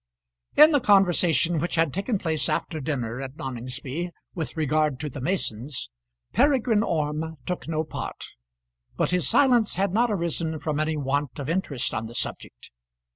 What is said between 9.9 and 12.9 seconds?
not arisen from any want of interest on the subject.